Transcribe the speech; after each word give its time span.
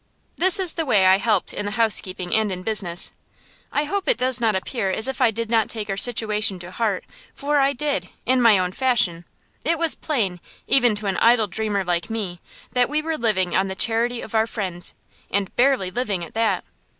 This 0.37 0.59
is 0.59 0.73
the 0.73 0.85
way 0.87 1.05
I 1.05 1.19
helped 1.19 1.53
in 1.53 1.67
the 1.67 1.73
housekeeping 1.73 2.33
and 2.33 2.51
in 2.51 2.63
business. 2.63 3.11
I 3.71 3.83
hope 3.83 4.07
it 4.07 4.17
does 4.17 4.41
not 4.41 4.55
appear 4.55 4.89
as 4.89 5.07
if 5.07 5.21
I 5.21 5.29
did 5.29 5.51
not 5.51 5.69
take 5.69 5.91
our 5.91 5.95
situation 5.95 6.57
to 6.61 6.71
heart, 6.71 7.03
for 7.35 7.59
I 7.59 7.73
did 7.73 8.09
in 8.25 8.41
my 8.41 8.57
own 8.57 8.71
fashion. 8.71 9.25
It 9.63 9.77
was 9.77 9.93
plain, 9.93 10.39
even 10.65 10.95
to 10.95 11.05
an 11.05 11.17
idle 11.17 11.45
dreamer 11.45 11.83
like 11.83 12.09
me, 12.09 12.41
that 12.71 12.89
we 12.89 13.03
were 13.03 13.15
living 13.15 13.55
on 13.55 13.67
the 13.67 13.75
charity 13.75 14.21
of 14.21 14.33
our 14.33 14.47
friends, 14.47 14.95
and 15.29 15.55
barely 15.55 15.91
living 15.91 16.25
at 16.25 16.33
that. 16.33 16.63